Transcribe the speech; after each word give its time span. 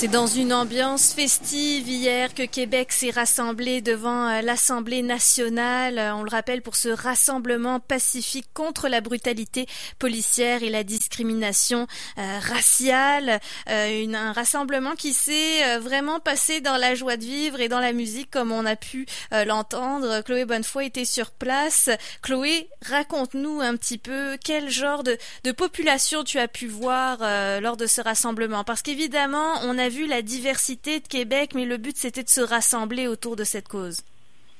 C'est 0.00 0.08
dans 0.08 0.26
une 0.26 0.54
ambiance 0.54 1.12
festive 1.12 1.86
hier 1.86 2.32
que 2.32 2.44
Québec 2.44 2.90
s'est 2.90 3.10
rassemblé 3.10 3.82
devant 3.82 4.28
euh, 4.28 4.40
l'Assemblée 4.40 5.02
nationale. 5.02 5.98
Euh, 5.98 6.14
on 6.14 6.22
le 6.22 6.30
rappelle 6.30 6.62
pour 6.62 6.74
ce 6.74 6.88
rassemblement 6.88 7.80
pacifique 7.80 8.46
contre 8.54 8.88
la 8.88 9.02
brutalité 9.02 9.66
policière 9.98 10.62
et 10.62 10.70
la 10.70 10.84
discrimination 10.84 11.86
euh, 12.16 12.38
raciale. 12.38 13.40
un 13.66 14.32
rassemblement 14.32 14.94
qui 14.94 15.12
s'est 15.12 15.78
vraiment 15.80 16.18
passé 16.18 16.62
dans 16.62 16.78
la 16.78 16.94
joie 16.94 17.18
de 17.18 17.24
vivre 17.24 17.60
et 17.60 17.68
dans 17.68 17.78
la 17.78 17.92
musique 17.92 18.30
comme 18.30 18.52
on 18.52 18.64
a 18.64 18.76
pu 18.76 19.04
l'entendre. 19.32 20.22
Chloé 20.22 20.46
Bonnefoy 20.46 20.86
était 20.86 21.04
sur 21.04 21.30
place. 21.30 21.90
Chloé, 22.22 22.70
raconte-nous 22.86 23.60
un 23.60 23.76
petit 23.76 23.98
peu 23.98 24.38
quel 24.42 24.70
genre 24.70 25.02
de, 25.02 25.18
de 25.44 25.52
population 25.52 26.24
tu 26.24 26.38
as 26.38 26.48
pu 26.48 26.68
voir 26.68 27.18
lors 27.60 27.76
de 27.76 27.86
ce 27.86 28.00
rassemblement. 28.00 28.64
Parce 28.64 28.80
qu'évidemment, 28.80 29.60
on 29.64 29.76
a 29.76 29.89
vu 29.90 30.06
la 30.06 30.22
diversité 30.22 31.00
de 31.00 31.06
Québec, 31.06 31.50
mais 31.54 31.66
le 31.66 31.76
but 31.76 31.96
c'était 31.96 32.22
de 32.22 32.28
se 32.28 32.40
rassembler 32.40 33.06
autour 33.06 33.36
de 33.36 33.44
cette 33.44 33.68
cause. 33.68 34.02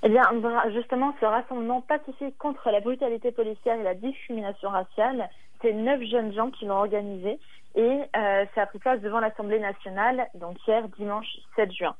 Eh 0.02 0.09
bien, 0.09 0.23
justement, 0.73 1.15
ce 1.21 1.27
rassemblement 1.27 1.83
pacifique 1.83 2.37
contre 2.38 2.71
la 2.71 2.80
brutalité 2.80 3.33
policière 3.33 3.79
et 3.79 3.83
la 3.83 3.95
discrimination 3.95 4.71
raciale, 4.71 5.29
c'est 5.61 5.73
neuf 5.73 6.02
jeunes 6.11 6.33
gens 6.33 6.51
qui 6.51 6.65
l'ont 6.65 6.79
organisé 6.79 7.38
et 7.74 7.80
euh, 8.16 8.45
ça 8.55 8.62
a 8.62 8.66
pris 8.66 8.79
place 8.79 9.01
devant 9.01 9.21
l'Assemblée 9.21 9.61
nationale, 9.61 10.27
donc 10.35 10.57
hier, 10.66 10.88
dimanche 10.98 11.29
7 11.57 11.73
juin. 11.73 11.95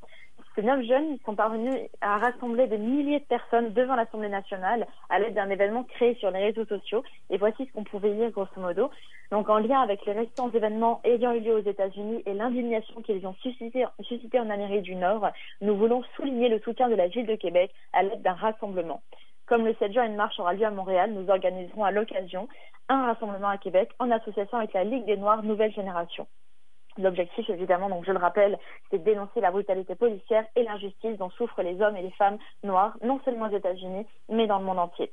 Ces 0.57 0.63
neuf 0.63 0.85
jeunes 0.85 1.17
sont 1.25 1.37
parvenus 1.37 1.79
à 2.01 2.19
rassembler 2.19 2.67
des 2.67 2.79
milliers 2.79 3.21
de 3.21 3.25
personnes 3.25 3.73
devant 3.73 3.95
l'Assemblée 3.95 4.29
nationale 4.29 4.87
à 5.09 5.21
l'aide 5.21 5.35
d'un 5.35 5.49
événement 5.49 5.85
créé 5.85 6.17
sur 6.17 6.33
les 6.33 6.47
réseaux 6.47 6.65
sociaux. 6.65 7.05
Et 7.31 7.39
voici 7.39 7.67
ce 7.67 7.73
qu'on 7.73 7.85
pouvait 7.85 8.13
lire 8.13 8.31
grosso 8.31 8.61
modo. 8.61 8.91
Donc 9.31 9.49
en 9.49 9.59
lien 9.59 9.81
avec 9.81 10.05
les 10.07 10.13
récents 10.13 10.51
événements 10.51 11.01
ayant 11.05 11.33
eu 11.33 11.41
lieu 11.41 11.55
aux 11.55 11.71
États-Unis 11.71 12.25
et 12.27 12.35
l'indignation 12.35 13.01
qu'ils 13.03 13.25
ont 13.29 13.35
suscité, 13.35 13.87
suscité 14.01 14.41
en 14.41 14.51
Amérique 14.51 14.83
du 14.83 14.97
Nord, 14.97 15.29
nous 15.61 15.77
voulons 15.77 16.02
souligner 16.16 16.49
le 16.49 16.59
soutien 16.59 16.89
de 16.89 16.96
la 16.96 17.07
ville 17.07 17.27
de 17.27 17.37
Québec 17.37 17.73
à 17.93 18.02
l'aide 18.02 18.23
d'un 18.23 18.35
rassemblement. 18.35 19.02
Comme 19.46 19.65
le 19.65 19.74
7 19.74 19.93
juin, 19.93 20.07
une 20.07 20.17
marche 20.17 20.39
aura 20.41 20.55
lieu 20.55 20.67
à 20.67 20.71
Montréal, 20.71 21.13
nous 21.13 21.30
organiserons 21.30 21.85
à 21.85 21.93
l'occasion 21.93 22.49
un 22.89 23.07
rassemblement 23.07 23.49
à 23.49 23.59
Québec 23.59 23.91
en 24.01 24.11
association 24.11 24.59
avec 24.59 24.73
la 24.73 24.83
Ligue 24.83 25.07
des 25.07 25.17
Noirs 25.17 25.45
Nouvelle 25.45 25.73
Génération. 25.73 26.27
L'objectif, 26.99 27.49
évidemment, 27.49 27.88
donc 27.88 28.05
je 28.05 28.13
le 28.13 28.19
rappelle, 28.19 28.59
c'est 28.91 28.99
de 28.99 29.05
dénoncer 29.05 29.41
la 29.41 29.51
brutalité 29.51 29.95
policière 29.95 30.45
et 30.57 30.65
l'injustice 30.65 31.16
dont 31.19 31.30
souffrent 31.30 31.63
les 31.63 31.80
hommes 31.80 31.96
et 31.96 32.02
les 32.02 32.10
femmes 32.13 32.38
noirs, 32.65 32.96
non 33.02 33.21
seulement 33.24 33.46
aux 33.46 33.57
États-Unis, 33.57 34.07
mais 34.29 34.46
dans 34.46 34.59
le 34.59 34.65
monde 34.65 34.79
entier. 34.79 35.11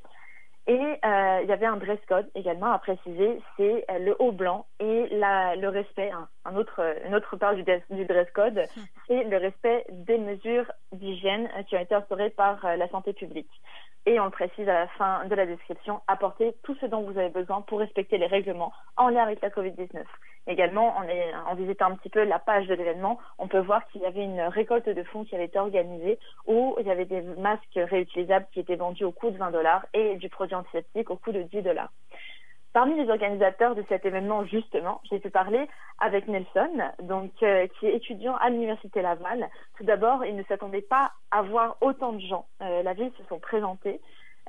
Et 0.68 1.00
euh, 1.06 1.40
il 1.44 1.48
y 1.48 1.54
avait 1.54 1.66
un 1.66 1.78
dress 1.78 2.00
code 2.10 2.30
également 2.36 2.74
à 2.74 2.80
préciser, 2.80 3.40
c'est 3.56 3.86
euh, 3.90 4.00
le 4.00 4.18
haut 4.20 4.34
blanc 4.34 4.66
et 4.82 5.08
la, 5.12 5.56
le 5.56 5.70
respect, 5.70 6.12
un, 6.44 6.56
autre, 6.58 6.82
une 7.06 7.16
autre 7.16 7.38
part 7.38 7.56
du, 7.56 7.64
du 7.64 8.06
dress 8.06 8.30
code, 8.32 8.62
c'est 9.08 9.24
le 9.24 9.38
respect 9.38 9.86
des 9.90 10.18
mesures 10.18 10.70
d'hygiène 10.92 11.50
qui 11.70 11.78
ont 11.78 11.80
été 11.80 11.96
instaurées 11.96 12.32
par 12.32 12.66
euh, 12.66 12.76
la 12.76 12.90
santé 12.90 13.14
publique. 13.14 13.50
Et 14.06 14.20
on 14.20 14.26
le 14.26 14.32
précise 14.32 14.68
à 14.68 14.74
la 14.74 14.88
fin 14.90 15.24
de 15.26 15.36
la 15.36 15.46
description, 15.46 16.02
apportez 16.08 16.54
tout 16.64 16.76
ce 16.82 16.86
dont 16.86 17.02
vous 17.02 17.18
avez 17.18 17.30
besoin 17.30 17.62
pour 17.62 17.80
respecter 17.80 18.18
les 18.18 18.28
règlements 18.28 18.74
en 18.98 19.08
lien 19.08 19.24
avec 19.24 19.42
la 19.42 19.50
Covid-19. 19.50 20.04
Également, 20.48 20.96
en 20.98 21.56
visitant 21.56 21.88
un 21.88 21.96
petit 21.96 22.10
peu 22.10 22.24
la 22.24 22.40
page 22.40 22.68
de 22.68 22.74
l'événement, 22.74 23.20
on 23.38 23.50
peut 23.50 23.60
voir 23.60 23.86
qu'il 23.88 24.02
y 24.02 24.06
avait 24.06 24.24
une 24.24 24.42
récolte 24.42 24.88
de 24.88 25.04
fonds 25.04 25.26
qui 25.26 25.36
avait 25.36 25.46
été 25.46 25.60
organisée 25.60 26.18
où 26.46 26.76
il 26.80 26.88
y 26.88 26.92
avait 26.92 27.06
des 27.06 27.22
masques 27.22 27.62
réutilisables 27.76 28.48
qui 28.54 28.62
étaient 28.62 28.76
vendus 28.76 29.04
au 29.04 29.12
coût 29.12 29.30
de 29.30 29.38
20 29.38 29.52
dollars 29.52 29.86
et 29.94 30.16
du 30.16 30.30
produit 30.30 30.56
antiseptique 30.56 31.10
au 31.10 31.18
coût 31.18 31.34
de 31.34 31.42
10 31.42 31.64
dollars. 31.64 31.92
Parmi 32.78 32.96
les 32.96 33.10
organisateurs 33.10 33.76
de 33.76 33.84
cet 33.90 34.06
événement, 34.06 34.46
justement, 34.46 35.02
j'ai 35.10 35.20
pu 35.20 35.32
parler 35.32 35.68
avec 36.00 36.28
Nelson, 36.28 36.70
donc 37.02 37.32
euh, 37.42 37.66
qui 37.80 37.88
est 37.88 37.96
étudiant 37.96 38.36
à 38.36 38.50
l'université 38.50 39.02
Laval. 39.02 39.50
Tout 39.78 39.84
d'abord, 39.84 40.24
il 40.24 40.36
ne 40.36 40.44
s'attendait 40.44 40.84
pas 40.84 41.12
à 41.32 41.42
voir 41.42 41.78
autant 41.82 42.14
de 42.14 42.20
gens. 42.20 42.46
Euh, 42.62 42.84
la 42.84 42.94
ville 42.94 43.12
se 43.18 43.24
sont 43.30 43.40
présentés. 43.40 44.00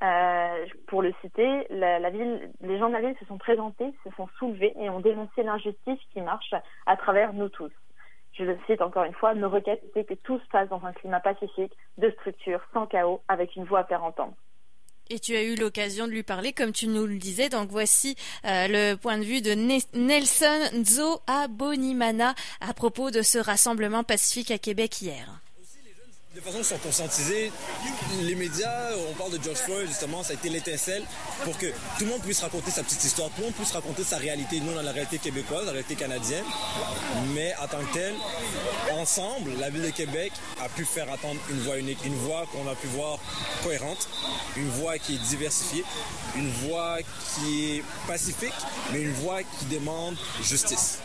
Euh, 0.02 0.66
pour 0.86 1.02
le 1.02 1.12
citer, 1.20 1.66
les 1.70 2.78
gens 2.78 2.88
de 2.88 2.92
la 2.92 3.00
ville 3.00 3.16
se 3.18 3.26
sont 3.26 3.38
présentés, 3.38 3.92
se 4.04 4.10
sont 4.16 4.28
soulevés 4.38 4.72
et 4.78 4.88
ont 4.90 5.00
dénoncé 5.00 5.42
l'injustice 5.42 5.98
qui 6.12 6.20
marche 6.20 6.54
à 6.86 6.96
travers 6.96 7.32
nous 7.32 7.48
tous. 7.48 7.72
Je 8.32 8.44
le 8.44 8.56
cite 8.66 8.80
encore 8.80 9.04
une 9.04 9.14
fois, 9.14 9.34
nos 9.34 9.48
requêtes 9.48 9.82
étaient 9.84 10.04
que 10.04 10.14
tout 10.14 10.38
se 10.38 10.48
passe 10.50 10.68
dans 10.68 10.84
un 10.84 10.92
climat 10.92 11.18
pacifique, 11.18 11.72
de 11.96 12.10
structure, 12.10 12.60
sans 12.72 12.86
chaos, 12.86 13.20
avec 13.26 13.56
une 13.56 13.64
voix 13.64 13.80
à 13.80 13.84
faire 13.84 14.04
entendre. 14.04 14.34
Et 15.10 15.18
tu 15.18 15.34
as 15.34 15.42
eu 15.42 15.56
l'occasion 15.56 16.06
de 16.06 16.12
lui 16.12 16.22
parler, 16.22 16.52
comme 16.52 16.70
tu 16.70 16.86
nous 16.86 17.06
le 17.06 17.16
disais. 17.16 17.48
Donc 17.48 17.70
voici 17.70 18.14
euh, 18.44 18.68
le 18.68 18.94
point 18.94 19.18
de 19.18 19.24
vue 19.24 19.40
de 19.40 19.52
Nelson 19.52 20.76
Nzo 20.78 21.20
Abonimana 21.26 22.34
à 22.60 22.74
propos 22.74 23.10
de 23.10 23.22
ce 23.22 23.38
rassemblement 23.38 24.04
pacifique 24.04 24.50
à 24.50 24.58
Québec 24.58 25.00
hier 25.00 25.40
de 26.34 26.40
façon 26.40 26.62
sont 26.62 26.78
conscientisés, 26.78 27.50
les 28.20 28.34
médias, 28.36 28.92
on 29.10 29.14
parle 29.14 29.32
de 29.36 29.42
George 29.42 29.58
Floyd 29.58 29.88
justement, 29.88 30.22
ça 30.22 30.32
a 30.32 30.34
été 30.34 30.48
l'étincelle 30.48 31.02
pour 31.42 31.56
que 31.58 31.66
tout 31.66 32.04
le 32.04 32.06
monde 32.06 32.20
puisse 32.20 32.40
raconter 32.40 32.70
sa 32.70 32.82
petite 32.84 33.02
histoire, 33.02 33.28
tout 33.30 33.38
le 33.38 33.44
monde 33.46 33.54
puisse 33.54 33.72
raconter 33.72 34.04
sa 34.04 34.18
réalité, 34.18 34.60
nous 34.60 34.72
dans 34.72 34.82
la 34.82 34.92
réalité 34.92 35.18
québécoise, 35.18 35.64
la 35.64 35.72
réalité 35.72 35.96
canadienne, 35.96 36.44
mais 37.34 37.54
en 37.60 37.66
tant 37.66 37.78
que 37.78 37.92
tel, 37.92 38.14
ensemble, 38.92 39.52
la 39.58 39.70
ville 39.70 39.82
de 39.82 39.90
Québec 39.90 40.32
a 40.60 40.68
pu 40.68 40.84
faire 40.84 41.10
attendre 41.10 41.40
une 41.50 41.60
voix 41.60 41.78
unique, 41.78 41.98
une 42.04 42.16
voix 42.16 42.44
qu'on 42.52 42.68
a 42.70 42.74
pu 42.76 42.86
voir 42.88 43.18
cohérente, 43.64 44.08
une 44.56 44.68
voix 44.68 44.98
qui 44.98 45.16
est 45.16 45.28
diversifiée, 45.28 45.84
une 46.36 46.50
voix 46.50 46.98
qui 47.34 47.78
est 47.78 47.84
pacifique, 48.06 48.52
mais 48.92 49.02
une 49.02 49.12
voix 49.12 49.42
qui 49.42 49.64
demande 49.64 50.16
justice. 50.42 50.98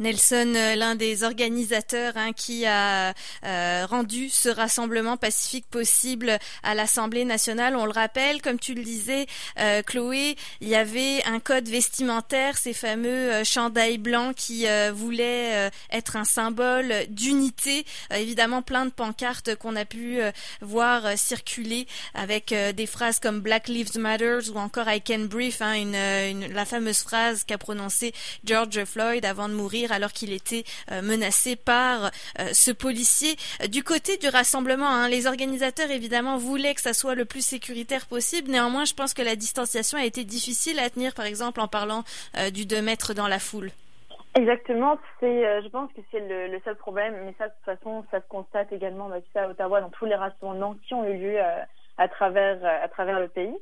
Nelson, 0.00 0.54
euh, 0.56 0.76
l'un 0.76 0.94
des 0.94 1.24
organisateurs 1.24 2.14
hein, 2.16 2.32
qui 2.32 2.64
a 2.64 3.12
euh, 3.44 3.86
rendu 3.86 4.30
ce 4.30 4.48
rassemblement 4.48 5.18
pacifique 5.18 5.66
possible 5.70 6.38
à 6.62 6.74
l'Assemblée 6.74 7.26
nationale. 7.26 7.76
On 7.76 7.84
le 7.84 7.92
rappelle, 7.92 8.40
comme 8.40 8.58
tu 8.58 8.72
le 8.72 8.82
disais, 8.82 9.26
euh, 9.58 9.82
Chloé, 9.82 10.36
il 10.62 10.68
y 10.68 10.74
avait 10.74 11.22
un 11.26 11.38
code 11.38 11.68
vestimentaire, 11.68 12.56
ces 12.56 12.72
fameux 12.72 13.44
chandails 13.44 13.98
blancs 13.98 14.34
qui 14.34 14.66
voulaient 14.94 15.70
être 15.90 16.16
un 16.16 16.24
symbole 16.24 16.94
d'unité. 17.08 17.84
évidemment, 18.10 18.62
plein 18.62 18.86
de 18.86 18.90
pancartes 18.90 19.54
qu'on 19.56 19.76
a 19.76 19.84
pu 19.84 20.20
voir 20.62 21.18
circuler 21.18 21.86
avec 22.14 22.54
des 22.54 22.86
phrases 22.86 23.18
comme 23.18 23.40
Black 23.40 23.68
Lives 23.68 23.98
Matter 23.98 24.38
ou 24.52 24.58
encore 24.58 24.88
I 24.88 25.02
Can 25.02 25.26
Breathe, 25.26 25.60
hein, 25.60 25.74
une, 25.74 26.52
la 26.52 26.64
fameuse 26.64 27.00
phrase 27.00 27.44
qu'a 27.44 27.58
prononcée 27.58 28.12
George 28.44 28.84
Floyd 28.84 29.24
avant 29.24 29.48
de 29.48 29.54
mourir 29.54 29.89
alors 29.92 30.12
qu'il 30.12 30.32
était 30.32 30.64
euh, 30.90 31.02
menacé 31.02 31.56
par 31.56 32.06
euh, 32.38 32.48
ce 32.52 32.70
policier. 32.70 33.36
Du 33.68 33.82
côté 33.82 34.16
du 34.16 34.28
rassemblement, 34.28 34.88
hein, 34.88 35.08
les 35.08 35.26
organisateurs 35.26 35.90
évidemment 35.90 36.36
voulaient 36.36 36.74
que 36.74 36.80
ça 36.80 36.92
soit 36.92 37.14
le 37.14 37.24
plus 37.24 37.44
sécuritaire 37.44 38.06
possible. 38.06 38.50
Néanmoins, 38.50 38.84
je 38.84 38.94
pense 38.94 39.14
que 39.14 39.22
la 39.22 39.36
distanciation 39.36 39.98
a 39.98 40.04
été 40.04 40.24
difficile 40.24 40.78
à 40.78 40.90
tenir, 40.90 41.14
par 41.14 41.26
exemple 41.26 41.60
en 41.60 41.68
parlant 41.68 42.04
euh, 42.36 42.50
du 42.50 42.66
2 42.66 42.82
mètres 42.82 43.14
dans 43.14 43.28
la 43.28 43.38
foule. 43.38 43.70
Exactement, 44.36 44.96
c'est, 45.18 45.62
je 45.62 45.68
pense 45.68 45.92
que 45.92 46.00
c'est 46.12 46.20
le, 46.20 46.60
seul 46.64 46.76
problème, 46.76 47.16
mais 47.24 47.34
ça 47.36 47.48
de 47.48 47.52
toute 47.52 47.64
façon, 47.64 48.04
ça 48.12 48.20
se 48.20 48.28
constate 48.28 48.72
également 48.72 49.08
bah, 49.08 49.16
à 49.34 49.48
Ottawa 49.48 49.80
dans 49.80 49.90
tous 49.90 50.04
les 50.04 50.14
rassemblements 50.14 50.76
qui 50.86 50.94
ont 50.94 51.04
eu 51.04 51.16
lieu 51.16 51.36
à 51.98 52.08
travers 52.08 52.64
à 52.64 52.86
travers 52.86 53.18
le 53.18 53.26
pays 53.26 53.52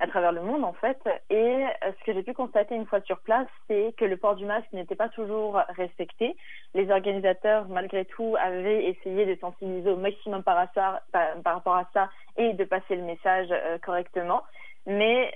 à 0.00 0.06
travers 0.06 0.32
le 0.32 0.40
monde 0.40 0.64
en 0.64 0.72
fait. 0.74 0.98
Et 1.30 1.36
euh, 1.36 1.92
ce 1.98 2.04
que 2.04 2.12
j'ai 2.12 2.22
pu 2.22 2.32
constater 2.32 2.74
une 2.74 2.86
fois 2.86 3.00
sur 3.02 3.18
place, 3.20 3.48
c'est 3.66 3.94
que 3.96 4.04
le 4.04 4.16
port 4.16 4.36
du 4.36 4.44
masque 4.44 4.72
n'était 4.72 4.94
pas 4.94 5.08
toujours 5.08 5.60
respecté. 5.76 6.36
Les 6.74 6.90
organisateurs, 6.90 7.68
malgré 7.68 8.04
tout, 8.04 8.36
avaient 8.40 8.84
essayé 8.84 9.26
de 9.26 9.38
sensibiliser 9.40 9.90
au 9.90 9.96
maximum 9.96 10.42
par, 10.42 10.56
rapport 10.56 11.76
à 11.76 11.88
ça 11.92 12.10
et 12.36 12.52
de 12.52 12.64
passer 12.64 12.96
le 12.96 13.02
message 13.02 13.48
euh, 13.50 13.78
correctement. 13.78 14.42
Mais 14.86 15.32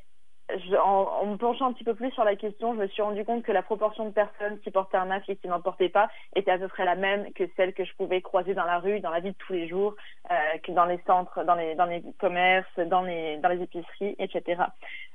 en, 0.82 1.26
me 1.26 1.36
penchant 1.36 1.66
un 1.66 1.72
petit 1.72 1.84
peu 1.84 1.94
plus 1.94 2.10
sur 2.12 2.24
la 2.24 2.36
question, 2.36 2.74
je 2.74 2.80
me 2.80 2.86
suis 2.88 3.02
rendu 3.02 3.24
compte 3.24 3.42
que 3.42 3.52
la 3.52 3.62
proportion 3.62 4.04
de 4.04 4.10
personnes 4.10 4.58
qui 4.60 4.70
portaient 4.70 4.96
un 4.96 5.04
masque 5.04 5.28
et 5.28 5.36
qui 5.36 5.48
n'en 5.48 5.60
portaient 5.60 5.88
pas 5.88 6.08
était 6.34 6.50
à 6.50 6.58
peu 6.58 6.68
près 6.68 6.84
la 6.84 6.94
même 6.94 7.32
que 7.32 7.44
celle 7.56 7.74
que 7.74 7.84
je 7.84 7.94
pouvais 7.94 8.20
croiser 8.20 8.54
dans 8.54 8.64
la 8.64 8.78
rue, 8.78 9.00
dans 9.00 9.10
la 9.10 9.20
vie 9.20 9.30
de 9.30 9.36
tous 9.38 9.52
les 9.52 9.68
jours, 9.68 9.94
euh, 10.30 10.34
que 10.62 10.72
dans 10.72 10.84
les 10.84 10.98
centres, 11.06 11.44
dans 11.44 11.54
les, 11.54 11.74
commerces, 12.18 12.78
dans 12.78 13.02
les, 13.02 13.40
épiceries, 13.60 14.16
etc. 14.18 14.62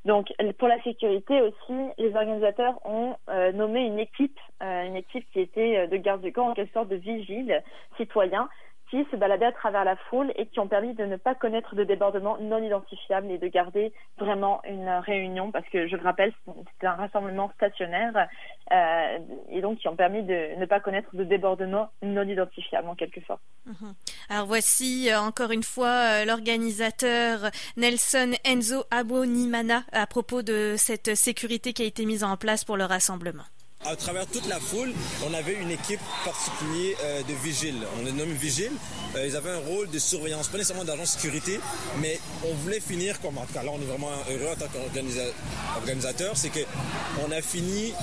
Donc, 0.05 0.31
pour 0.57 0.67
la 0.67 0.81
sécurité 0.83 1.41
aussi, 1.41 1.89
les 1.97 2.15
organisateurs 2.15 2.79
ont 2.85 3.15
euh, 3.29 3.51
nommé 3.51 3.81
une 3.81 3.99
équipe, 3.99 4.39
euh, 4.61 4.85
une 4.85 4.95
équipe 4.95 5.25
qui 5.31 5.41
était 5.41 5.87
de 5.87 5.97
garde 5.97 6.21
du 6.21 6.31
camp, 6.31 6.49
en 6.49 6.53
quelque 6.53 6.73
sorte 6.73 6.89
de 6.89 6.95
vigile 6.95 7.61
citoyen, 7.97 8.47
qui 8.89 9.05
se 9.11 9.15
baladaient 9.15 9.45
à 9.45 9.51
travers 9.51 9.83
la 9.83 9.95
foule 10.09 10.31
et 10.35 10.45
qui 10.45 10.59
ont 10.59 10.67
permis 10.67 10.93
de 10.93 11.05
ne 11.05 11.17
pas 11.17 11.35
connaître 11.35 11.75
de 11.75 11.83
débordements 11.83 12.37
non 12.39 12.63
identifiables 12.63 13.29
et 13.31 13.37
de 13.37 13.47
garder 13.47 13.91
vraiment 14.17 14.61
une 14.63 14.89
réunion 14.89 15.51
parce 15.51 15.67
que 15.69 15.87
je 15.87 15.95
le 15.95 16.03
rappelle 16.03 16.33
c'était 16.45 16.87
un 16.87 16.93
rassemblement 16.93 17.51
stationnaire 17.55 18.27
euh, 18.71 19.17
et 19.49 19.61
donc 19.61 19.79
qui 19.79 19.87
ont 19.87 19.95
permis 19.95 20.23
de 20.23 20.57
ne 20.57 20.65
pas 20.65 20.79
connaître 20.79 21.13
de 21.15 21.23
débordements 21.23 21.89
non 22.01 22.27
identifiables 22.27 22.87
en 22.87 22.95
quelque 22.95 23.21
sorte. 23.25 23.41
Mhm. 23.65 23.93
Alors 24.29 24.45
voici 24.45 25.09
euh, 25.09 25.19
encore 25.19 25.51
une 25.51 25.63
fois 25.63 26.21
euh, 26.21 26.25
l'organisateur 26.25 27.51
Nelson 27.75 28.31
Enzo 28.45 28.83
Abonimana 28.91 29.83
à 29.91 30.07
propos 30.07 30.41
de 30.41 30.75
cette 30.77 31.15
sécurité 31.15 31.73
qui 31.73 31.83
a 31.83 31.85
été 31.85 32.05
mise 32.05 32.23
en 32.23 32.37
place 32.37 32.63
pour 32.63 32.77
le 32.77 32.85
rassemblement. 32.85 33.43
À 33.85 33.95
travers 33.95 34.25
toute 34.27 34.47
la 34.47 34.59
foule, 34.59 34.93
on 35.25 35.33
avait 35.33 35.53
une 35.53 35.71
équipe 35.71 35.99
particulière 36.25 36.97
euh, 37.03 37.23
de 37.23 37.33
vigiles. 37.43 37.87
On 37.99 38.03
les 38.03 38.11
nomme 38.11 38.33
vigiles. 38.33 38.73
Euh, 39.15 39.25
ils 39.25 39.35
avaient 39.35 39.51
un 39.51 39.59
rôle 39.59 39.89
de 39.89 39.99
surveillance, 39.99 40.49
pas 40.49 40.57
nécessairement 40.57 40.83
d'agent 40.83 41.03
de 41.03 41.07
sécurité, 41.07 41.59
mais 42.01 42.19
on 42.43 42.53
voulait 42.55 42.81
finir, 42.81 43.19
comme 43.21 43.37
en 43.37 43.45
tout 43.45 43.53
cas 43.53 43.63
là 43.63 43.71
on 43.73 43.79
est 43.79 43.85
vraiment 43.85 44.11
heureux 44.29 44.53
en 44.53 44.55
tant 44.55 44.67
qu'organisateur, 44.67 46.35
c'est 46.35 46.49
qu'on 46.49 47.31
a 47.31 47.41
fini 47.41 47.93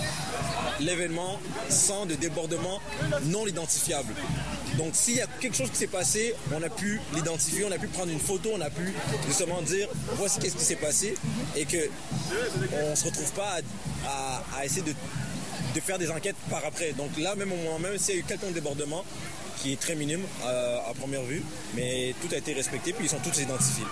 l'événement 0.80 1.38
sans 1.68 2.06
de 2.06 2.14
débordement 2.14 2.80
non 3.24 3.46
identifiable. 3.46 4.14
Donc 4.78 4.90
s'il 4.94 5.16
y 5.16 5.20
a 5.20 5.26
quelque 5.40 5.56
chose 5.56 5.70
qui 5.70 5.76
s'est 5.76 5.86
passé, 5.86 6.34
on 6.52 6.62
a 6.62 6.70
pu 6.70 7.00
l'identifier, 7.14 7.64
on 7.64 7.72
a 7.72 7.78
pu 7.78 7.88
prendre 7.88 8.10
une 8.10 8.18
photo, 8.18 8.50
on 8.54 8.60
a 8.60 8.70
pu 8.70 8.92
justement 9.26 9.60
dire 9.62 9.88
voici 10.14 10.40
qu'est-ce 10.40 10.56
qui 10.56 10.64
s'est 10.64 10.76
passé 10.76 11.14
et 11.56 11.64
que 11.64 11.90
on 12.90 12.96
se 12.96 13.04
retrouve 13.04 13.30
pas 13.32 13.58
à 14.06 14.64
essayer 14.64 14.82
de 14.82 14.94
de 15.74 15.80
faire 15.80 15.98
des 15.98 16.10
enquêtes 16.10 16.36
par 16.50 16.64
après. 16.64 16.92
Donc 16.92 17.10
là, 17.18 17.34
même 17.34 17.52
au 17.52 17.56
moment 17.56 17.78
même 17.78 17.98
s'il 17.98 18.14
y 18.14 18.18
a 18.18 18.20
eu 18.20 18.24
quelques 18.24 18.52
débordement, 18.52 19.04
qui 19.58 19.72
est 19.72 19.80
très 19.80 19.94
minime 19.94 20.22
euh, 20.44 20.78
à 20.90 20.94
première 20.94 21.22
vue, 21.22 21.42
mais 21.74 22.14
tout 22.20 22.32
a 22.34 22.38
été 22.38 22.52
respecté, 22.52 22.92
puis 22.92 23.06
ils 23.06 23.10
sont 23.10 23.18
tous 23.18 23.40
identifiés. 23.40 23.84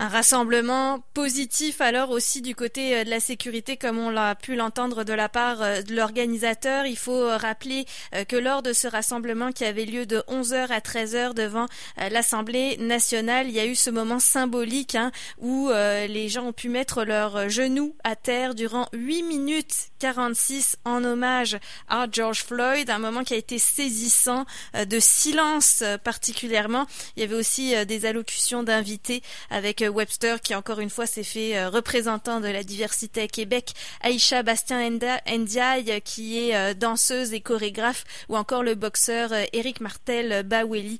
Un 0.00 0.06
rassemblement 0.06 1.00
positif 1.12 1.80
alors 1.80 2.10
aussi 2.10 2.40
du 2.40 2.54
côté 2.54 2.94
euh, 2.94 3.02
de 3.02 3.10
la 3.10 3.18
sécurité 3.18 3.76
comme 3.76 3.98
on 3.98 4.10
l'a 4.10 4.36
pu 4.36 4.54
l'entendre 4.54 5.02
de 5.02 5.12
la 5.12 5.28
part 5.28 5.60
euh, 5.60 5.82
de 5.82 5.92
l'organisateur. 5.92 6.86
Il 6.86 6.96
faut 6.96 7.20
euh, 7.20 7.36
rappeler 7.36 7.84
que 8.28 8.36
lors 8.36 8.62
de 8.62 8.72
ce 8.72 8.86
rassemblement 8.86 9.50
qui 9.50 9.64
avait 9.64 9.86
lieu 9.86 10.06
de 10.06 10.18
11h 10.28 10.68
à 10.68 10.78
13h 10.78 11.34
devant 11.34 11.66
l'Assemblée 12.10 12.76
nationale, 12.76 13.48
il 13.48 13.54
y 13.54 13.60
a 13.60 13.66
eu 13.66 13.74
ce 13.74 13.90
moment 13.90 14.20
symbolique 14.20 14.94
hein, 14.94 15.10
où 15.38 15.70
les 15.70 16.28
gens 16.28 16.46
ont 16.46 16.52
pu 16.52 16.68
mettre 16.68 17.04
leurs 17.04 17.48
genoux 17.48 17.94
à 18.04 18.16
terre 18.16 18.54
durant 18.54 18.88
8 18.92 19.22
minutes 19.22 19.74
46 19.98 20.76
en 20.84 21.04
hommage 21.04 21.58
à 21.88 22.06
George 22.10 22.44
Floyd, 22.44 22.88
un 22.90 22.98
moment 22.98 23.24
qui 23.24 23.34
a 23.34 23.36
été 23.36 23.58
saisissant 23.58 24.46
de 24.74 24.98
silence 25.00 25.82
particulièrement. 26.04 26.86
Il 27.16 27.20
y 27.20 27.24
avait 27.24 27.36
aussi 27.36 27.74
des 27.86 28.06
allocutions 28.06 28.62
d'invités 28.62 29.22
avec 29.50 29.82
Webster 29.88 30.40
qui 30.40 30.54
encore 30.54 30.80
une 30.80 30.90
fois 30.90 31.06
s'est 31.06 31.22
fait 31.22 31.56
euh, 31.56 31.68
représentant 31.68 32.40
de 32.40 32.48
la 32.48 32.62
diversité 32.62 33.22
à 33.22 33.28
Québec, 33.28 33.72
Aïcha 34.02 34.42
Bastien 34.42 34.90
Ndiaye 34.90 36.00
qui 36.02 36.50
est 36.50 36.56
euh, 36.56 36.74
danseuse 36.74 37.32
et 37.32 37.40
chorégraphe 37.40 38.04
ou 38.28 38.36
encore 38.36 38.62
le 38.62 38.74
boxeur 38.74 39.30
Eric 39.52 39.80
euh, 39.80 39.84
Martel 39.84 40.42
Baweli 40.44 40.98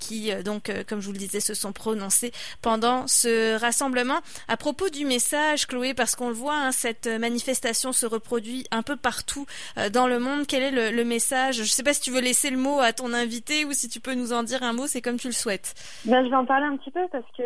qui 0.00 0.32
donc 0.44 0.70
comme 0.86 1.00
je 1.00 1.06
vous 1.06 1.12
le 1.12 1.18
disais 1.18 1.40
se 1.40 1.54
sont 1.54 1.72
prononcés 1.72 2.32
pendant 2.62 3.06
ce 3.06 3.58
rassemblement. 3.58 4.18
À 4.48 4.56
propos 4.56 4.88
du 4.88 5.04
message 5.04 5.66
Chloé 5.66 5.94
parce 5.94 6.14
qu'on 6.14 6.28
le 6.28 6.34
voit 6.34 6.56
hein, 6.56 6.72
cette 6.72 7.06
manifestation 7.06 7.92
se 7.92 8.06
reproduit 8.06 8.64
un 8.70 8.82
peu 8.82 8.96
partout 8.96 9.46
dans 9.92 10.06
le 10.06 10.18
monde. 10.18 10.46
Quel 10.46 10.62
est 10.62 10.90
le, 10.90 11.04
message? 11.04 11.56
Je 11.56 11.62
ne 11.62 11.66
sais 11.66 11.82
pas 11.82 11.94
si 11.94 12.00
tu 12.00 12.10
veux 12.10 12.20
laisser 12.20 12.50
le 12.50 12.58
mot 12.58 12.80
à 12.80 12.92
ton 12.92 13.12
invité 13.12 13.64
ou 13.64 13.72
si 13.72 13.88
tu 13.88 14.00
peux 14.00 14.14
nous 14.14 14.32
en 14.32 14.42
dire 14.42 14.62
un 14.62 14.72
mot, 14.72 14.86
c'est 14.86 15.00
comme 15.00 15.18
tu 15.18 15.28
le 15.28 15.32
souhaites. 15.32 15.74
Ben, 16.04 16.24
je 16.24 16.30
vais 16.30 16.36
en 16.36 16.44
parler 16.44 16.66
un 16.66 16.76
petit 16.76 16.90
peu 16.90 17.06
parce 17.10 17.26
que 17.36 17.42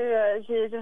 j'ai 0.48 0.78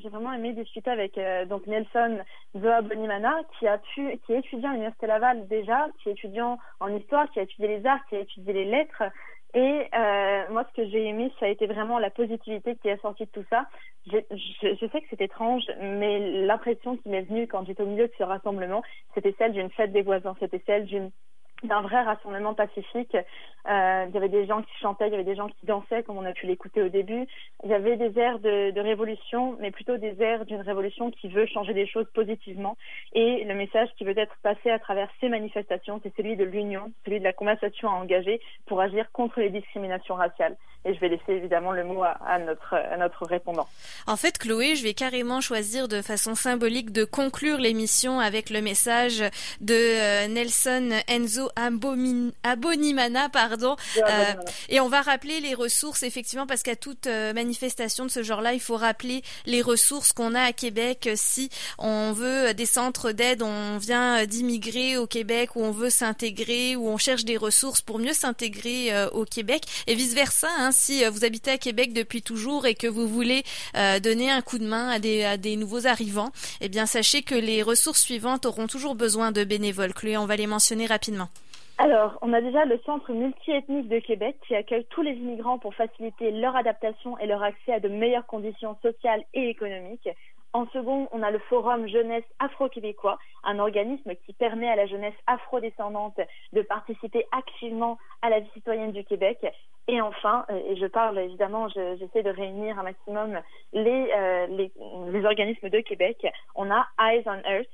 j'ai 0.00 0.08
vraiment 0.08 0.32
aimé 0.32 0.52
discuter 0.52 0.90
avec 0.90 1.16
euh, 1.18 1.44
donc 1.44 1.66
Nelson 1.66 2.18
Zoa 2.56 2.82
Bonimana, 2.82 3.40
qui 3.58 3.66
a 3.66 3.78
pu, 3.78 4.18
qui 4.24 4.32
est 4.32 4.38
étudiant 4.38 4.70
à 4.70 4.72
l'université 4.72 5.06
Laval 5.06 5.46
déjà, 5.48 5.88
qui 6.02 6.08
est 6.08 6.12
étudiant 6.12 6.58
en 6.80 6.88
histoire, 6.88 7.30
qui 7.30 7.40
a 7.40 7.42
étudié 7.42 7.68
les 7.68 7.86
arts, 7.86 8.04
qui 8.08 8.16
a 8.16 8.20
étudié 8.20 8.52
les 8.52 8.64
lettres. 8.64 9.02
Et 9.54 9.88
euh, 9.94 10.42
moi, 10.50 10.66
ce 10.68 10.82
que 10.82 10.88
j'ai 10.88 11.06
aimé, 11.06 11.32
ça 11.40 11.46
a 11.46 11.48
été 11.48 11.66
vraiment 11.66 11.98
la 11.98 12.10
positivité 12.10 12.76
qui 12.76 12.88
est 12.88 13.00
sortie 13.00 13.24
de 13.24 13.30
tout 13.30 13.44
ça. 13.48 13.66
Je, 14.06 14.18
je, 14.30 14.74
je 14.74 14.86
sais 14.86 15.00
que 15.00 15.06
c'est 15.10 15.22
étrange, 15.22 15.64
mais 15.80 16.44
l'impression 16.44 16.96
qui 16.96 17.08
m'est 17.08 17.22
venue 17.22 17.46
quand 17.46 17.64
j'étais 17.66 17.82
au 17.82 17.86
milieu 17.86 18.08
de 18.08 18.12
ce 18.18 18.24
rassemblement, 18.24 18.82
c'était 19.14 19.34
celle 19.38 19.52
d'une 19.52 19.70
fête 19.70 19.92
des 19.92 20.02
voisins, 20.02 20.36
c'était 20.38 20.62
celle 20.66 20.84
d'une 20.84 21.10
d'un 21.62 21.80
vrai 21.80 22.02
rassemblement 22.02 22.54
pacifique. 22.54 23.16
Euh, 23.68 24.06
il 24.08 24.14
y 24.14 24.16
avait 24.16 24.28
des 24.28 24.46
gens 24.46 24.62
qui 24.62 24.72
chantaient, 24.80 25.08
il 25.08 25.10
y 25.10 25.14
avait 25.14 25.24
des 25.24 25.34
gens 25.34 25.48
qui 25.48 25.66
dansaient, 25.66 26.02
comme 26.02 26.16
on 26.16 26.24
a 26.24 26.32
pu 26.32 26.46
l'écouter 26.46 26.82
au 26.82 26.88
début. 26.88 27.26
Il 27.64 27.70
y 27.70 27.74
avait 27.74 27.96
des 27.96 28.18
airs 28.18 28.38
de, 28.38 28.80
révolution, 28.80 29.56
mais 29.60 29.70
plutôt 29.70 29.96
des 29.96 30.20
airs 30.22 30.46
d'une 30.46 30.60
révolution 30.60 31.10
qui 31.10 31.28
veut 31.28 31.46
changer 31.46 31.74
des 31.74 31.86
choses 31.86 32.06
positivement. 32.14 32.76
Et 33.12 33.44
le 33.44 33.54
message 33.54 33.88
qui 33.96 34.04
veut 34.04 34.16
être 34.16 34.36
passé 34.42 34.70
à 34.70 34.78
travers 34.78 35.10
ces 35.20 35.28
manifestations, 35.28 36.00
c'est 36.02 36.14
celui 36.16 36.36
de 36.36 36.44
l'union, 36.44 36.92
celui 37.04 37.18
de 37.18 37.24
la 37.24 37.32
conversation 37.32 37.88
à 37.88 37.92
engager 37.92 38.40
pour 38.66 38.80
agir 38.80 39.10
contre 39.12 39.40
les 39.40 39.50
discriminations 39.50 40.14
raciales. 40.14 40.56
Et 40.84 40.94
je 40.94 41.00
vais 41.00 41.08
laisser 41.08 41.32
évidemment 41.32 41.72
le 41.72 41.84
mot 41.84 42.02
à, 42.02 42.10
à 42.26 42.38
notre, 42.38 42.74
à 42.74 42.96
notre 42.96 43.26
répondant. 43.26 43.68
En 44.06 44.16
fait, 44.16 44.38
Chloé, 44.38 44.76
je 44.76 44.82
vais 44.82 44.94
carrément 44.94 45.40
choisir 45.40 45.88
de 45.88 46.02
façon 46.02 46.34
symbolique 46.34 46.92
de 46.92 47.04
conclure 47.04 47.58
l'émission 47.58 48.20
avec 48.20 48.48
le 48.48 48.62
message 48.62 49.22
de 49.60 49.74
euh, 49.74 50.28
Nelson 50.28 50.90
Enzo 51.08 51.50
Abonimana, 52.42 53.28
pardon. 53.28 53.76
Euh, 53.98 54.34
et 54.68 54.80
on 54.80 54.88
va 54.88 55.02
rappeler 55.02 55.40
les 55.40 55.54
ressources, 55.54 56.02
effectivement, 56.02 56.46
parce 56.46 56.62
qu'à 56.62 56.76
toute 56.76 57.06
euh, 57.06 57.32
manifestation 57.32 58.06
de 58.06 58.10
ce 58.10 58.22
genre-là, 58.22 58.54
il 58.54 58.60
faut 58.60 58.76
rappeler 58.76 59.22
les 59.46 59.62
ressources 59.62 60.12
qu'on 60.12 60.34
a 60.34 60.42
à 60.42 60.52
Québec 60.52 61.10
si 61.16 61.50
on 61.78 62.12
veut 62.12 62.54
des 62.54 62.66
centres 62.66 63.12
d'aide, 63.12 63.42
on 63.42 63.78
vient 63.78 64.24
d'immigrer 64.26 64.96
au 64.96 65.06
Québec, 65.06 65.56
ou 65.56 65.62
on 65.62 65.70
veut 65.70 65.90
s'intégrer, 65.90 66.76
ou 66.76 66.88
on 66.88 66.96
cherche 66.96 67.24
des 67.24 67.36
ressources 67.36 67.80
pour 67.80 67.98
mieux 67.98 68.12
s'intégrer 68.12 68.92
euh, 68.92 69.08
au 69.10 69.24
Québec, 69.24 69.62
et 69.86 69.94
vice-versa. 69.94 70.48
Hein, 70.58 70.67
si 70.70 71.04
vous 71.04 71.24
habitez 71.24 71.52
à 71.52 71.58
Québec 71.58 71.92
depuis 71.92 72.22
toujours 72.22 72.66
et 72.66 72.74
que 72.74 72.86
vous 72.86 73.06
voulez 73.06 73.42
donner 74.02 74.30
un 74.30 74.40
coup 74.40 74.58
de 74.58 74.66
main 74.66 74.88
à 74.88 74.98
des, 74.98 75.24
à 75.24 75.36
des 75.36 75.56
nouveaux 75.56 75.86
arrivants, 75.86 76.30
eh 76.60 76.68
bien, 76.68 76.86
sachez 76.86 77.22
que 77.22 77.34
les 77.34 77.62
ressources 77.62 78.02
suivantes 78.02 78.46
auront 78.46 78.66
toujours 78.66 78.94
besoin 78.94 79.32
de 79.32 79.44
bénévoles. 79.44 79.94
Chloé, 79.94 80.16
on 80.16 80.26
va 80.26 80.36
les 80.36 80.46
mentionner 80.46 80.86
rapidement. 80.86 81.28
Alors, 81.80 82.18
on 82.22 82.32
a 82.32 82.40
déjà 82.40 82.64
le 82.64 82.80
Centre 82.84 83.12
multiethnique 83.12 83.88
de 83.88 84.00
Québec 84.00 84.36
qui 84.46 84.56
accueille 84.56 84.84
tous 84.90 85.02
les 85.02 85.12
immigrants 85.12 85.58
pour 85.58 85.76
faciliter 85.76 86.32
leur 86.32 86.56
adaptation 86.56 87.16
et 87.18 87.26
leur 87.26 87.40
accès 87.40 87.72
à 87.72 87.78
de 87.78 87.88
meilleures 87.88 88.26
conditions 88.26 88.76
sociales 88.82 89.22
et 89.32 89.48
économiques. 89.48 90.08
En 90.54 90.66
second, 90.68 91.08
on 91.12 91.22
a 91.22 91.30
le 91.30 91.38
Forum 91.40 91.86
Jeunesse 91.88 92.24
Afro-Québécois, 92.38 93.18
un 93.44 93.58
organisme 93.58 94.14
qui 94.24 94.32
permet 94.32 94.68
à 94.68 94.76
la 94.76 94.86
jeunesse 94.86 95.14
afro-descendante 95.26 96.18
de 96.52 96.62
participer 96.62 97.26
activement 97.32 97.98
à 98.22 98.30
la 98.30 98.40
vie 98.40 98.50
citoyenne 98.54 98.92
du 98.92 99.04
Québec. 99.04 99.44
Et 99.88 100.00
enfin, 100.00 100.44
euh, 100.50 100.60
et 100.66 100.76
je 100.76 100.86
parle 100.86 101.18
évidemment, 101.18 101.68
j'essaie 101.68 102.22
de 102.22 102.30
réunir 102.30 102.78
un 102.78 102.82
maximum 102.82 103.40
les, 103.72 104.10
euh, 104.14 104.46
les, 104.48 104.72
les 105.10 105.24
organismes 105.24 105.70
de 105.70 105.80
Québec, 105.80 106.26
on 106.54 106.70
a 106.70 106.86
Eyes 107.00 107.24
on 107.26 107.40
Earth, 107.48 107.68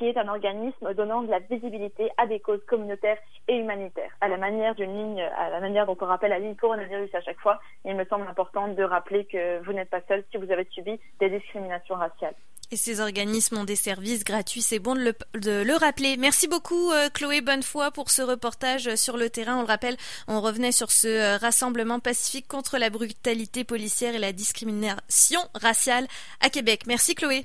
qui 0.00 0.06
est 0.06 0.16
un 0.16 0.28
organisme 0.28 0.94
donnant 0.94 1.20
de 1.20 1.30
la 1.30 1.40
visibilité 1.40 2.08
à 2.16 2.26
des 2.26 2.40
causes 2.40 2.64
communautaires 2.66 3.18
et 3.48 3.56
humanitaires, 3.58 4.10
à 4.22 4.28
la 4.28 4.38
manière 4.38 4.74
d'une 4.74 4.96
ligne, 4.96 5.20
à 5.20 5.50
la 5.50 5.60
manière 5.60 5.84
dont 5.84 5.96
on 6.00 6.06
rappelle 6.06 6.30
la 6.30 6.38
ligne 6.38 6.54
coronavirus 6.54 7.14
à 7.14 7.20
chaque 7.20 7.38
fois. 7.38 7.60
il 7.84 7.94
me 7.94 8.06
semble 8.06 8.26
important 8.26 8.68
de 8.68 8.82
rappeler 8.82 9.26
que 9.26 9.62
vous 9.62 9.74
n'êtes 9.74 9.90
pas 9.90 10.00
seul 10.08 10.24
si 10.30 10.38
vous 10.38 10.50
avez 10.50 10.66
subi 10.70 10.98
des 11.20 11.28
discriminations 11.28 11.96
raciales. 11.96 12.34
Et 12.70 12.76
ces 12.76 13.00
organismes 13.00 13.58
ont 13.58 13.64
des 13.64 13.76
services 13.76 14.24
gratuits, 14.24 14.62
c'est 14.62 14.78
bon 14.78 14.94
de 14.94 15.12
le, 15.34 15.76
rappeler. 15.76 16.16
Merci 16.16 16.48
beaucoup 16.48 16.92
euh, 16.92 17.10
Chloé 17.10 17.42
Bonnefoy 17.42 17.90
pour 17.90 18.10
ce 18.10 18.22
reportage 18.22 18.94
sur 18.94 19.18
le 19.18 19.28
terrain. 19.28 19.58
On 19.58 19.62
le 19.62 19.66
rappelle, 19.66 19.98
on 20.28 20.40
revenait 20.40 20.72
sur 20.72 20.90
ce 20.90 21.08
euh, 21.08 21.36
rassemblement 21.36 22.00
pacifique 22.00 22.48
contre 22.48 22.78
la 22.78 22.88
brutalité 22.88 23.64
policière 23.64 24.14
et 24.14 24.18
la 24.18 24.32
discrimination 24.32 25.40
raciale 25.54 26.06
à 26.40 26.48
Québec. 26.48 26.84
Merci 26.86 27.14
Chloé. 27.14 27.44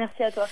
Merci 0.00 0.22
à 0.22 0.32
toi. 0.32 0.48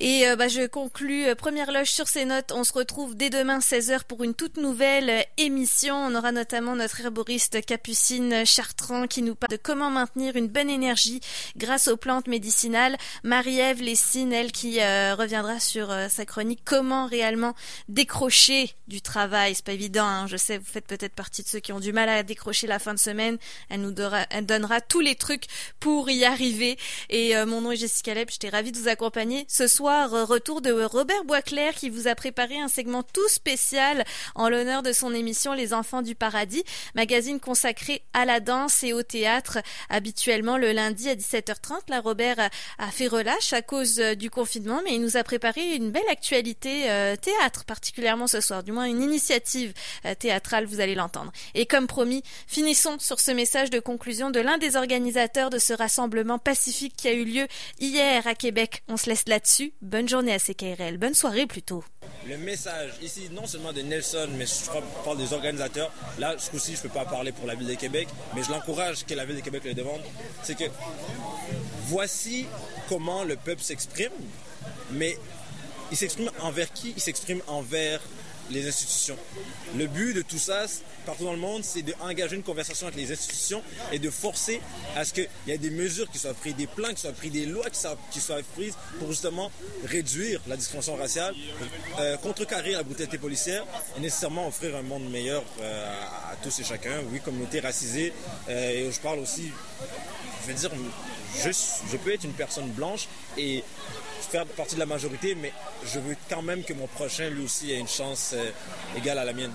Et 0.00 0.26
euh, 0.26 0.34
bah, 0.34 0.48
je 0.48 0.66
conclus 0.66 1.26
euh, 1.26 1.34
première 1.36 1.70
loge 1.70 1.90
sur 1.90 2.08
ces 2.08 2.24
notes. 2.24 2.52
On 2.52 2.64
se 2.64 2.72
retrouve 2.72 3.16
dès 3.16 3.30
demain 3.30 3.58
16h 3.60 4.04
pour 4.04 4.24
une 4.24 4.34
toute 4.34 4.56
nouvelle 4.56 5.10
euh, 5.10 5.22
émission. 5.36 5.94
On 5.96 6.14
aura 6.16 6.30
notamment 6.30 6.76
notre 6.76 7.00
herboriste 7.00 7.64
Capucine 7.64 8.44
Chartrand 8.44 9.06
qui 9.06 9.22
nous 9.22 9.36
parle 9.36 9.52
de 9.52 9.56
comment 9.56 9.90
maintenir 9.90 10.34
une 10.34 10.48
bonne 10.48 10.70
énergie 10.70 11.20
grâce 11.56 11.86
aux 11.88 11.96
plantes 11.96 12.26
médicinales. 12.26 12.96
Marie-Ève 13.22 13.82
Lessine, 13.82 14.32
elle, 14.32 14.50
qui 14.50 14.80
reviendra 14.80 15.60
sur 15.60 15.94
sa 16.08 16.24
chronique 16.24 16.62
comment 16.64 17.06
réellement 17.06 17.54
décrocher 17.88 18.74
du 18.88 19.00
travail? 19.00 19.54
C'est 19.54 19.64
pas 19.64 19.72
évident, 19.72 20.04
hein. 20.04 20.26
je 20.26 20.36
sais, 20.36 20.58
vous 20.58 20.64
faites 20.64 20.86
peut-être 20.86 21.14
partie 21.14 21.42
de 21.42 21.48
ceux 21.48 21.60
qui 21.60 21.72
ont 21.72 21.80
du 21.80 21.92
mal 21.92 22.08
à 22.08 22.22
décrocher 22.22 22.66
la 22.66 22.78
fin 22.78 22.94
de 22.94 22.98
semaine. 22.98 23.38
Elle 23.68 23.80
nous 23.80 23.92
donnera, 23.92 24.26
elle 24.30 24.46
donnera 24.46 24.80
tous 24.80 25.00
les 25.00 25.14
trucs 25.14 25.46
pour 25.80 26.10
y 26.10 26.24
arriver. 26.24 26.78
Et 27.10 27.34
mon 27.46 27.60
nom 27.60 27.70
est 27.70 27.76
Jessica 27.76 28.14
Leb, 28.14 28.28
j'étais 28.30 28.48
ravie 28.48 28.72
de 28.72 28.78
vous 28.78 28.83
accompagner 28.88 29.44
ce 29.48 29.66
soir 29.66 30.14
euh, 30.14 30.24
retour 30.24 30.60
de 30.60 30.72
Robert 30.72 31.24
Boisclair 31.24 31.74
qui 31.74 31.90
vous 31.90 32.08
a 32.08 32.14
préparé 32.14 32.58
un 32.58 32.68
segment 32.68 33.02
tout 33.02 33.28
spécial 33.28 34.04
en 34.34 34.48
l'honneur 34.48 34.82
de 34.82 34.92
son 34.92 35.14
émission 35.14 35.52
Les 35.52 35.72
Enfants 35.72 36.02
du 36.02 36.14
Paradis, 36.14 36.64
magazine 36.94 37.40
consacré 37.40 38.02
à 38.12 38.24
la 38.24 38.40
danse 38.40 38.82
et 38.82 38.92
au 38.92 39.02
théâtre, 39.02 39.58
habituellement 39.88 40.56
le 40.56 40.72
lundi 40.72 41.08
à 41.08 41.14
17h30. 41.14 41.88
Là, 41.88 42.00
Robert 42.00 42.50
a 42.78 42.90
fait 42.90 43.06
relâche 43.06 43.52
à 43.52 43.62
cause 43.62 44.00
euh, 44.00 44.14
du 44.14 44.30
confinement, 44.30 44.80
mais 44.84 44.94
il 44.94 45.00
nous 45.00 45.16
a 45.16 45.24
préparé 45.24 45.74
une 45.74 45.90
belle 45.90 46.08
actualité 46.10 46.90
euh, 46.90 47.16
théâtre, 47.16 47.64
particulièrement 47.64 48.26
ce 48.26 48.40
soir, 48.40 48.62
du 48.62 48.72
moins 48.72 48.84
une 48.84 49.02
initiative 49.02 49.72
théâtrale, 50.18 50.66
vous 50.66 50.80
allez 50.80 50.94
l'entendre. 50.94 51.32
Et 51.54 51.66
comme 51.66 51.86
promis, 51.86 52.22
finissons 52.46 52.98
sur 52.98 53.20
ce 53.20 53.30
message 53.30 53.70
de 53.70 53.80
conclusion 53.80 54.30
de 54.30 54.40
l'un 54.40 54.58
des 54.58 54.76
organisateurs 54.76 55.50
de 55.50 55.58
ce 55.58 55.72
rassemblement 55.72 56.38
pacifique 56.38 56.94
qui 56.96 57.08
a 57.08 57.12
eu 57.12 57.24
lieu 57.24 57.46
hier 57.80 58.26
à 58.26 58.34
Québec 58.34 58.63
On 58.88 58.96
se 58.96 59.08
laisse 59.08 59.24
là-dessus. 59.26 59.72
Bonne 59.82 60.08
journée 60.08 60.32
à 60.32 60.38
CKRL. 60.38 60.98
Bonne 60.98 61.14
soirée 61.14 61.46
plutôt. 61.46 61.84
Le 62.26 62.36
message 62.36 62.92
ici, 63.02 63.28
non 63.30 63.46
seulement 63.46 63.72
de 63.72 63.82
Nelson, 63.82 64.28
mais 64.36 64.46
je 64.46 64.68
crois 64.68 64.82
parle 65.04 65.18
des 65.18 65.32
organisateurs. 65.32 65.92
Là, 66.18 66.36
ce 66.38 66.50
coup-ci, 66.50 66.72
je 66.72 66.78
ne 66.78 66.82
peux 66.84 66.88
pas 66.88 67.04
parler 67.04 67.32
pour 67.32 67.46
la 67.46 67.54
ville 67.54 67.68
de 67.68 67.74
Québec, 67.74 68.08
mais 68.34 68.42
je 68.42 68.50
l'encourage 68.50 69.04
que 69.04 69.14
la 69.14 69.24
ville 69.24 69.36
de 69.36 69.40
Québec 69.40 69.62
le 69.64 69.74
demande. 69.74 70.00
C'est 70.42 70.56
que 70.56 70.64
voici 71.86 72.46
comment 72.88 73.24
le 73.24 73.36
peuple 73.36 73.62
s'exprime, 73.62 74.12
mais 74.92 75.18
il 75.90 75.96
s'exprime 75.96 76.30
envers 76.40 76.72
qui? 76.72 76.94
Il 76.96 77.02
s'exprime 77.02 77.42
envers 77.46 78.00
les 78.50 78.66
institutions. 78.68 79.16
Le 79.76 79.86
but 79.86 80.14
de 80.14 80.22
tout 80.22 80.38
ça, 80.38 80.66
partout 81.06 81.24
dans 81.24 81.32
le 81.32 81.38
monde, 81.38 81.64
c'est 81.64 81.82
d'engager 81.82 82.36
une 82.36 82.42
conversation 82.42 82.86
avec 82.86 82.98
les 82.98 83.12
institutions 83.12 83.62
et 83.92 83.98
de 83.98 84.10
forcer 84.10 84.60
à 84.96 85.04
ce 85.04 85.12
qu'il 85.12 85.28
y 85.46 85.50
ait 85.50 85.58
des 85.58 85.70
mesures 85.70 86.10
qui 86.10 86.18
soient 86.18 86.34
prises, 86.34 86.56
des 86.56 86.66
plans 86.66 86.92
qui 86.94 87.00
soient 87.00 87.12
pris, 87.12 87.30
des 87.30 87.46
lois 87.46 87.70
qui 87.70 88.20
soient, 88.20 88.38
prises 88.54 88.74
pour 88.98 89.10
justement 89.10 89.50
réduire 89.84 90.40
la 90.46 90.56
discrimination 90.56 90.96
raciale, 90.96 91.34
euh, 91.98 92.16
contrecarrer 92.18 92.72
la 92.72 92.82
brutalité 92.82 93.18
policière 93.18 93.64
et 93.96 94.00
nécessairement 94.00 94.48
offrir 94.48 94.76
un 94.76 94.82
monde 94.82 95.10
meilleur 95.10 95.42
euh, 95.60 96.02
à, 96.32 96.36
tous 96.42 96.58
et 96.60 96.64
chacun. 96.64 97.02
Oui, 97.10 97.20
communauté 97.20 97.60
racisée. 97.60 98.12
Euh, 98.48 98.88
et 98.88 98.92
je 98.92 99.00
parle 99.00 99.18
aussi, 99.18 99.50
je 100.42 100.52
veux 100.52 100.58
dire, 100.58 100.70
je, 101.42 101.96
peux 101.96 102.12
être 102.12 102.24
une 102.24 102.32
personne 102.32 102.68
blanche 102.68 103.08
et 103.36 103.62
faire 104.30 104.46
partie 104.46 104.74
de 104.74 104.80
la 104.80 104.86
majorité, 104.86 105.34
mais 105.34 105.52
je 105.84 105.98
veux 105.98 106.16
quand 106.28 106.42
même 106.42 106.64
que 106.64 106.72
mon 106.72 106.86
prochain, 106.86 107.28
lui 107.30 107.44
aussi, 107.44 107.72
ait 107.72 107.78
une 107.78 107.88
chance 107.88 108.32
euh, 108.34 108.50
égale 108.96 109.18
à 109.18 109.24
la 109.24 109.32
mienne. 109.32 109.52